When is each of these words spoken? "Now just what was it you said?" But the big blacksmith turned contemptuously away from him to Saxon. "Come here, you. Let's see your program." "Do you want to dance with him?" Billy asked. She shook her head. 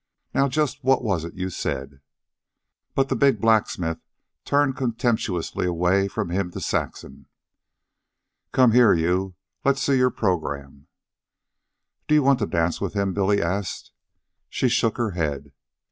"Now 0.33 0.47
just 0.47 0.83
what 0.83 1.03
was 1.03 1.23
it 1.23 1.35
you 1.35 1.51
said?" 1.51 2.01
But 2.95 3.09
the 3.09 3.15
big 3.15 3.39
blacksmith 3.39 3.99
turned 4.45 4.75
contemptuously 4.75 5.67
away 5.67 6.07
from 6.07 6.31
him 6.31 6.49
to 6.53 6.59
Saxon. 6.59 7.27
"Come 8.51 8.71
here, 8.71 8.95
you. 8.95 9.35
Let's 9.63 9.79
see 9.83 9.97
your 9.97 10.09
program." 10.09 10.87
"Do 12.07 12.15
you 12.15 12.23
want 12.23 12.39
to 12.39 12.47
dance 12.47 12.81
with 12.81 12.95
him?" 12.95 13.13
Billy 13.13 13.43
asked. 13.43 13.91
She 14.49 14.69
shook 14.69 14.97
her 14.97 15.11
head. 15.11 15.51